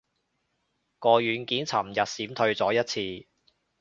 [0.97, 2.83] 個軟件尋日閃退咗一
[3.23, 3.27] 次